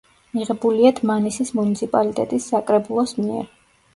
[0.35, 3.55] მიღებულია დმანისის მუნიციპალიტეტის საკრებულოს მიერ.